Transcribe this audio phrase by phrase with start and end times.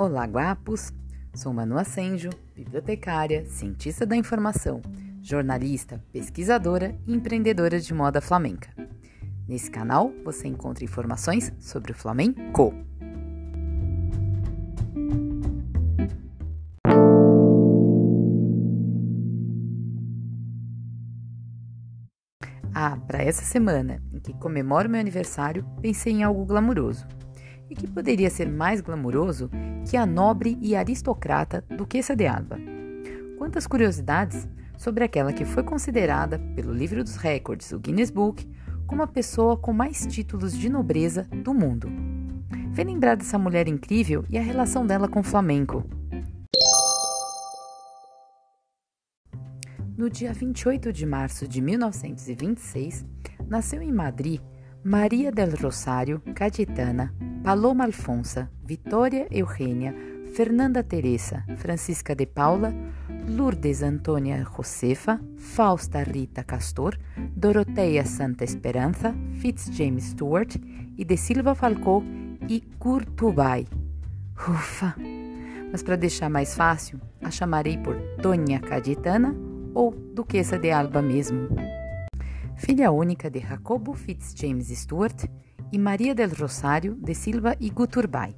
[0.00, 0.92] Olá, guapos!
[1.34, 4.80] Sou Manu Ascenjo, bibliotecária, cientista da informação,
[5.20, 8.72] jornalista, pesquisadora e empreendedora de moda flamenca.
[9.48, 12.72] Nesse canal você encontra informações sobre o flamenco.
[22.72, 27.04] Ah, para essa semana em que comemoro meu aniversário, pensei em algo glamuroso.
[27.70, 29.50] E que poderia ser mais glamuroso
[29.88, 32.58] que a nobre e aristocrata Duquesa de Alba?
[33.36, 38.48] Quantas curiosidades sobre aquela que foi considerada pelo livro dos recordes, o Guinness Book,
[38.86, 41.90] como a pessoa com mais títulos de nobreza do mundo.
[42.70, 45.84] Vem lembrar dessa mulher incrível e a relação dela com o flamenco.
[49.96, 53.04] No dia 28 de março de 1926,
[53.48, 54.40] nasceu em Madrid
[54.88, 57.12] Maria del Rosário Cayetana
[57.44, 59.94] Paloma Alfonsa, Vitória Eugênia,
[60.34, 62.72] Fernanda Teresa, Francisca de Paula,
[63.28, 66.96] Lourdes Antônia Josefa, Fausta Rita Castor,
[67.36, 70.56] Doroteia Santa Esperança, Fitzjames Stewart
[70.96, 72.02] e de Silva Falcó
[72.48, 73.66] e Curtubay.
[74.38, 74.96] Ufa!
[75.70, 79.36] Mas para deixar mais fácil, a chamarei por Tonha Cayetana
[79.74, 81.77] ou Duquesa de Alba mesmo.
[82.58, 85.24] Filha única de Jacobo Fitzjames Stewart
[85.70, 88.36] e Maria del Rosário de Silva e Guturbay.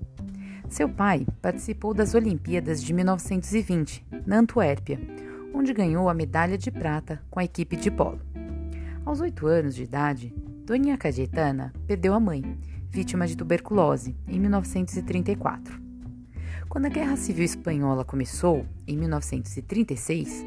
[0.69, 5.01] Seu pai participou das Olimpíadas de 1920, na Antuérpia,
[5.55, 8.21] onde ganhou a medalha de prata com a equipe de polo.
[9.07, 10.35] Aos oito anos de idade,
[10.67, 12.45] Dona Cayetana perdeu a mãe,
[12.91, 15.81] vítima de tuberculose, em 1934.
[16.69, 20.45] Quando a Guerra Civil Espanhola começou, em 1936,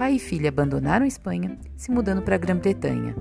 [0.00, 3.14] pai e filha abandonaram a Espanha, se mudando para a Grã-Bretanha.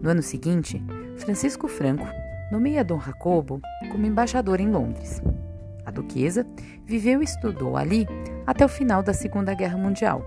[0.00, 0.80] No ano seguinte,
[1.16, 2.06] Francisco Franco
[2.52, 5.20] nomeia Dom Jacobo como embaixador em Londres.
[5.84, 6.46] A duquesa
[6.86, 8.06] viveu e estudou ali
[8.46, 10.24] até o final da Segunda Guerra Mundial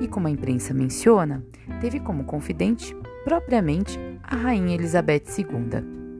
[0.00, 1.44] e, como a imprensa menciona,
[1.80, 6.18] teve como confidente, propriamente, a Rainha Elizabeth II.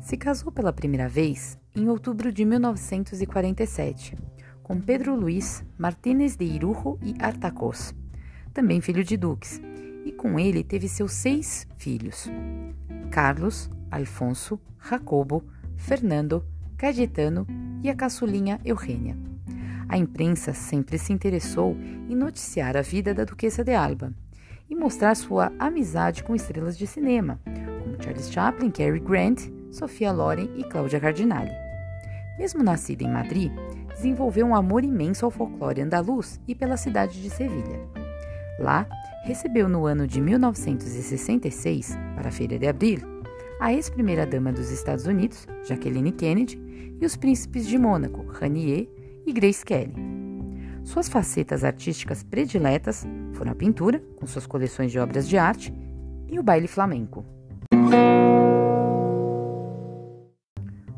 [0.00, 4.16] Se casou pela primeira vez em outubro de 1947
[4.62, 7.92] com Pedro Luiz Martínez de Irujo e Artacós,
[8.54, 9.60] também filho de duques,
[10.06, 12.30] e com ele teve seus seis filhos:
[13.10, 15.42] Carlos, Alfonso, Jacobo,
[15.76, 16.44] Fernando,
[16.78, 17.46] Cayetano
[17.82, 19.18] e a caçulinha Eugênia.
[19.88, 21.76] A imprensa sempre se interessou
[22.08, 24.14] em noticiar a vida da Duquesa de Alba
[24.70, 27.38] e mostrar sua amizade com estrelas de cinema,
[27.82, 31.50] como Charles Chaplin, Cary Grant, Sofia Loren e Cláudia Cardinale.
[32.38, 33.52] Mesmo nascida em Madrid,
[33.94, 38.03] desenvolveu um amor imenso ao folclore andaluz e pela cidade de Sevilha.
[38.58, 38.86] Lá,
[39.24, 43.00] recebeu no ano de 1966, para a Feira de Abril,
[43.60, 46.60] a ex-primeira-dama dos Estados Unidos, Jacqueline Kennedy,
[47.00, 48.88] e os príncipes de Mônaco, Ranier
[49.26, 49.94] e Grace Kelly.
[50.84, 55.74] Suas facetas artísticas prediletas foram a pintura, com suas coleções de obras de arte,
[56.28, 57.24] e o baile flamenco.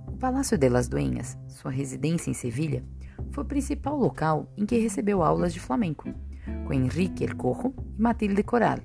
[0.08, 2.84] O Palácio de las Dueñas, sua residência em Sevilha,
[3.30, 6.12] foi o principal local em que recebeu aulas de flamenco,
[6.66, 8.80] com Henrique El Corro e Matilde Coral,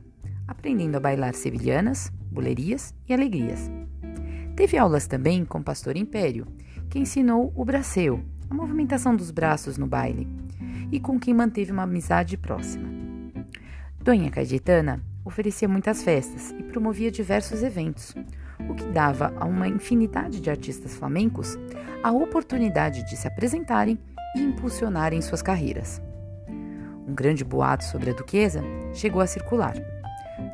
[0.48, 3.72] aprendendo a bailar sevilhanas, bulerias e alegrias.
[4.56, 6.46] Teve aulas também com pastor Império,
[6.90, 10.28] que ensinou o braceu, a movimentação dos braços no baile,
[10.92, 12.88] e com quem manteve uma amizade próxima.
[14.00, 18.14] Dona Cayetana oferecia muitas festas e promovia diversos eventos,
[18.70, 21.58] o que dava a uma infinidade de artistas flamencos
[22.04, 23.98] a oportunidade de se apresentarem
[24.36, 26.02] e impulsionarem suas carreiras.
[27.12, 28.64] Um grande boato sobre a duquesa
[28.94, 29.76] chegou a circular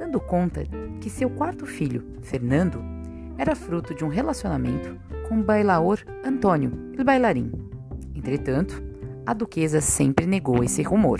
[0.08, 0.64] dando conta
[1.02, 2.84] que seu quarto filho, Fernando,
[3.38, 4.98] era fruto de um relacionamento
[5.28, 7.52] com o bailaor Antônio, o bailarim.
[8.16, 8.82] Entretanto,
[9.26, 11.20] a duquesa sempre negou esse rumor.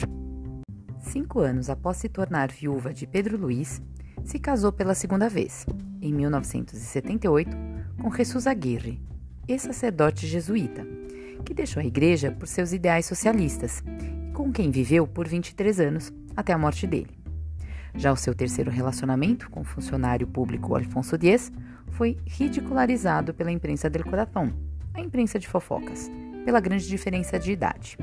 [1.00, 3.82] Cinco anos após se tornar viúva de Pedro Luiz,
[4.24, 5.66] se casou pela segunda vez,
[6.02, 7.56] em 1978,
[8.02, 9.02] com Jesus Aguirre,
[9.48, 10.86] ex-sacerdote jesuíta,
[11.46, 13.84] que deixou a igreja por seus ideais socialistas
[14.38, 17.10] com quem viveu por 23 anos até a morte dele.
[17.96, 21.52] Já o seu terceiro relacionamento com o funcionário público Alfonso Dias
[21.90, 24.52] foi ridicularizado pela imprensa del Corazón,
[24.94, 26.12] a imprensa de fofocas,
[26.46, 27.98] pela grande diferença de idade.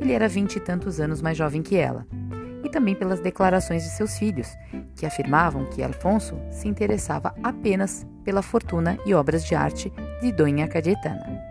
[0.00, 2.06] Ele era vinte e tantos anos mais jovem que ela,
[2.62, 4.46] e também pelas declarações de seus filhos,
[4.94, 10.68] que afirmavam que Alfonso se interessava apenas pela fortuna e obras de arte de Dona
[10.68, 11.42] Cayetana.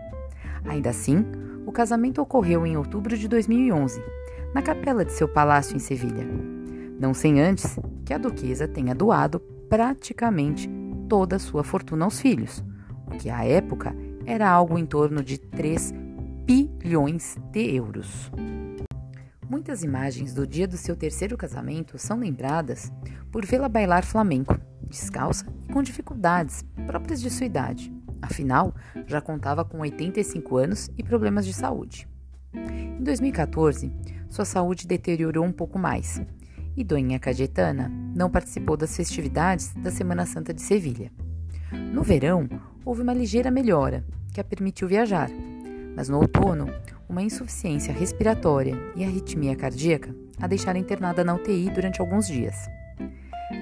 [0.64, 1.26] Ainda assim,
[1.66, 4.02] o casamento ocorreu em outubro de 2011,
[4.54, 6.52] na capela de seu palácio em Sevilha
[7.02, 10.70] não sem antes que a duquesa tenha doado praticamente
[11.08, 12.64] toda a sua fortuna aos filhos,
[13.08, 13.92] o que à época
[14.24, 15.92] era algo em torno de 3
[16.44, 18.30] bilhões de euros.
[19.50, 22.92] Muitas imagens do dia do seu terceiro casamento são lembradas
[23.32, 24.56] por vê-la bailar flamenco,
[24.88, 27.92] descalça e com dificuldades próprias de sua idade.
[28.22, 28.72] Afinal,
[29.06, 32.08] já contava com 85 anos e problemas de saúde.
[32.54, 33.92] Em 2014,
[34.30, 36.22] sua saúde deteriorou um pouco mais
[36.76, 41.10] e Doinha Cayetana não participou das festividades da Semana Santa de Sevilha.
[41.92, 42.48] No verão,
[42.84, 45.28] houve uma ligeira melhora, que a permitiu viajar,
[45.94, 46.66] mas no outono,
[47.08, 52.56] uma insuficiência respiratória e arritmia cardíaca a deixaram internada na UTI durante alguns dias.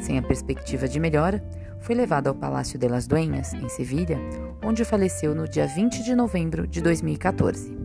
[0.00, 1.42] Sem a perspectiva de melhora,
[1.80, 4.18] foi levada ao Palácio de las Dueñas, em Sevilha,
[4.62, 7.76] onde faleceu no dia 20 de novembro de 2014.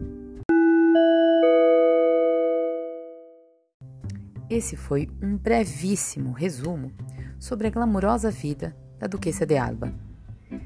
[4.50, 6.92] Esse foi um brevíssimo resumo
[7.40, 9.92] sobre a glamurosa vida da Duquesa de Alba.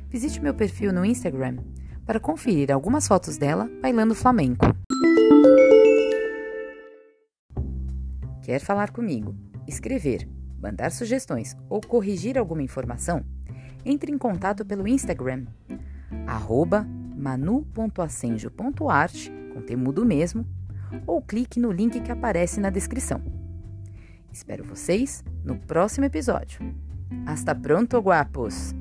[0.10, 1.58] Visite meu perfil no Instagram
[2.06, 4.66] para conferir algumas fotos dela bailando flamenco.
[8.42, 9.36] Quer falar comigo,
[9.68, 10.28] escrever,
[10.62, 13.24] mandar sugestões ou corrigir alguma informação?
[13.86, 15.46] Entre em contato pelo Instagram,
[17.16, 20.46] manu.acenjo.art, com temudo mesmo,
[21.06, 23.22] ou clique no link que aparece na descrição.
[24.32, 26.60] Espero vocês no próximo episódio.
[27.26, 28.79] Hasta pronto, guapos!